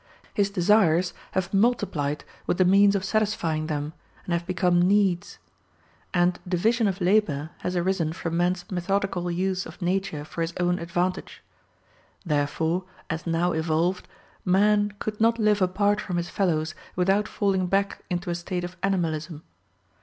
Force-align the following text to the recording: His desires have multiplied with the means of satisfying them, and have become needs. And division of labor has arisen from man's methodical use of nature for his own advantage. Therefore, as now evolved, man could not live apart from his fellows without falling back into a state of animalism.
His 0.33 0.49
desires 0.49 1.13
have 1.33 1.53
multiplied 1.53 2.23
with 2.47 2.57
the 2.57 2.65
means 2.65 2.95
of 2.95 3.05
satisfying 3.05 3.67
them, 3.67 3.93
and 4.25 4.33
have 4.33 4.47
become 4.47 4.81
needs. 4.81 5.37
And 6.11 6.39
division 6.47 6.87
of 6.87 6.99
labor 7.01 7.51
has 7.59 7.75
arisen 7.75 8.11
from 8.11 8.35
man's 8.35 8.65
methodical 8.71 9.29
use 9.29 9.67
of 9.67 9.79
nature 9.79 10.25
for 10.25 10.41
his 10.41 10.55
own 10.59 10.79
advantage. 10.79 11.43
Therefore, 12.25 12.85
as 13.11 13.27
now 13.27 13.51
evolved, 13.51 14.07
man 14.43 14.91
could 14.97 15.21
not 15.21 15.37
live 15.37 15.61
apart 15.61 16.01
from 16.01 16.17
his 16.17 16.29
fellows 16.29 16.73
without 16.95 17.27
falling 17.27 17.67
back 17.67 18.03
into 18.09 18.31
a 18.31 18.33
state 18.33 18.63
of 18.63 18.77
animalism. 18.81 19.43